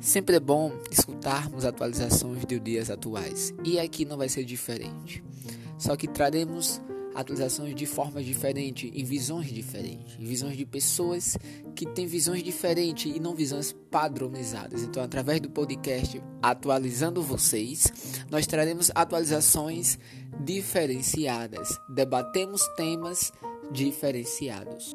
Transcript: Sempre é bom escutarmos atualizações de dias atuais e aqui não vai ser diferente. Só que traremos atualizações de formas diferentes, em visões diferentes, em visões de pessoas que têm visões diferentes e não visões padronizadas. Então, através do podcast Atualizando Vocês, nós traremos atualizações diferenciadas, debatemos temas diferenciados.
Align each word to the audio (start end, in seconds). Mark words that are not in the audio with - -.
Sempre 0.00 0.36
é 0.36 0.40
bom 0.40 0.72
escutarmos 0.90 1.64
atualizações 1.64 2.44
de 2.46 2.60
dias 2.60 2.88
atuais 2.88 3.52
e 3.64 3.78
aqui 3.78 4.04
não 4.04 4.16
vai 4.16 4.28
ser 4.28 4.44
diferente. 4.44 5.22
Só 5.76 5.96
que 5.96 6.06
traremos 6.06 6.80
atualizações 7.14 7.74
de 7.74 7.84
formas 7.84 8.24
diferentes, 8.24 8.90
em 8.94 9.04
visões 9.04 9.52
diferentes, 9.52 10.16
em 10.18 10.24
visões 10.24 10.56
de 10.56 10.64
pessoas 10.64 11.36
que 11.74 11.84
têm 11.84 12.06
visões 12.06 12.44
diferentes 12.44 13.14
e 13.14 13.18
não 13.18 13.34
visões 13.34 13.74
padronizadas. 13.90 14.82
Então, 14.82 15.02
através 15.02 15.40
do 15.40 15.50
podcast 15.50 16.22
Atualizando 16.40 17.20
Vocês, 17.20 18.22
nós 18.30 18.46
traremos 18.46 18.92
atualizações 18.94 19.98
diferenciadas, 20.40 21.76
debatemos 21.88 22.62
temas 22.76 23.32
diferenciados. 23.72 24.94